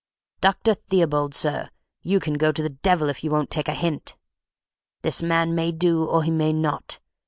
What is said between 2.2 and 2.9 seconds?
go to the